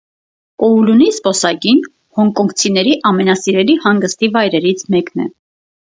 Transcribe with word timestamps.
Կոուլունի 0.61 1.09
զբոսայգին 1.17 1.83
հոնկոնգցիների 2.19 2.95
ամենասիրելի 3.11 3.79
հանգստի 3.87 4.31
վայրերից 4.39 4.87
մեկն 4.97 5.27
է։ 5.29 5.33